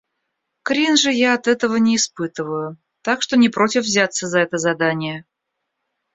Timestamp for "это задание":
4.39-5.25